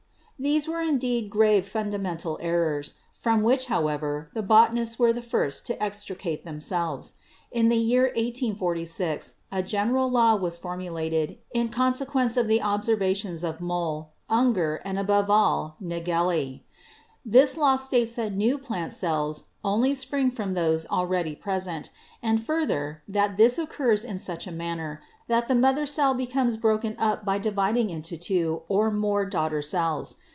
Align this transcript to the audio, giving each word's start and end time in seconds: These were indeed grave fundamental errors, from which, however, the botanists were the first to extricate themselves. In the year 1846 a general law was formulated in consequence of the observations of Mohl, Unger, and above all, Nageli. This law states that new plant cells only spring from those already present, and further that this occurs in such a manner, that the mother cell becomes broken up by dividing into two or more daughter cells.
These 0.41 0.67
were 0.67 0.81
indeed 0.81 1.29
grave 1.29 1.67
fundamental 1.67 2.39
errors, 2.41 2.95
from 3.13 3.43
which, 3.43 3.67
however, 3.67 4.31
the 4.33 4.41
botanists 4.41 4.97
were 4.97 5.13
the 5.13 5.21
first 5.21 5.67
to 5.67 5.77
extricate 5.79 6.45
themselves. 6.45 7.13
In 7.51 7.69
the 7.69 7.77
year 7.77 8.05
1846 8.05 9.35
a 9.51 9.61
general 9.61 10.09
law 10.09 10.33
was 10.35 10.57
formulated 10.57 11.37
in 11.53 11.69
consequence 11.69 12.37
of 12.37 12.47
the 12.47 12.59
observations 12.59 13.43
of 13.43 13.61
Mohl, 13.61 14.13
Unger, 14.31 14.81
and 14.83 14.97
above 14.97 15.29
all, 15.29 15.77
Nageli. 15.79 16.63
This 17.23 17.55
law 17.55 17.75
states 17.75 18.15
that 18.15 18.33
new 18.33 18.57
plant 18.57 18.93
cells 18.93 19.43
only 19.63 19.93
spring 19.93 20.31
from 20.31 20.55
those 20.55 20.87
already 20.87 21.35
present, 21.35 21.91
and 22.23 22.43
further 22.43 23.03
that 23.07 23.37
this 23.37 23.59
occurs 23.59 24.03
in 24.03 24.17
such 24.17 24.47
a 24.47 24.51
manner, 24.51 25.01
that 25.27 25.47
the 25.47 25.53
mother 25.53 25.85
cell 25.85 26.15
becomes 26.15 26.57
broken 26.57 26.95
up 26.97 27.23
by 27.23 27.37
dividing 27.37 27.91
into 27.91 28.17
two 28.17 28.63
or 28.67 28.89
more 28.89 29.23
daughter 29.23 29.61
cells. 29.61 30.15